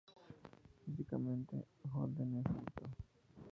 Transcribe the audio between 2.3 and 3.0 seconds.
es alto.